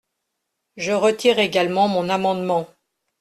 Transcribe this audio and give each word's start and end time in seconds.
Je 0.77 0.93
retire 0.93 1.37
également 1.37 1.87
mon 1.87 2.09
amendement. 2.09 2.67